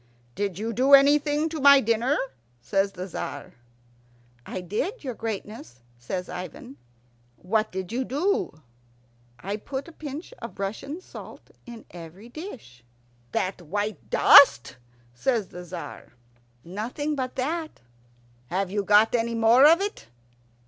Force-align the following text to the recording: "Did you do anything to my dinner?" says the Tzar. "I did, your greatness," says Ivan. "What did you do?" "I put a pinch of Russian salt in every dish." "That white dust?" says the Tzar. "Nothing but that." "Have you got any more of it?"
"Did 0.33 0.57
you 0.57 0.73
do 0.73 0.95
anything 0.95 1.47
to 1.49 1.61
my 1.61 1.79
dinner?" 1.79 2.17
says 2.59 2.93
the 2.93 3.05
Tzar. 3.05 3.53
"I 4.47 4.59
did, 4.59 5.03
your 5.03 5.13
greatness," 5.13 5.81
says 5.99 6.27
Ivan. 6.27 6.77
"What 7.37 7.71
did 7.71 7.91
you 7.91 8.03
do?" 8.03 8.63
"I 9.37 9.57
put 9.57 9.87
a 9.87 9.91
pinch 9.91 10.33
of 10.39 10.57
Russian 10.57 11.01
salt 11.01 11.51
in 11.67 11.85
every 11.91 12.29
dish." 12.29 12.83
"That 13.31 13.61
white 13.61 14.09
dust?" 14.09 14.77
says 15.13 15.49
the 15.49 15.61
Tzar. 15.63 16.13
"Nothing 16.63 17.13
but 17.13 17.35
that." 17.35 17.79
"Have 18.47 18.71
you 18.71 18.81
got 18.83 19.13
any 19.13 19.35
more 19.35 19.67
of 19.67 19.81
it?" 19.81 20.07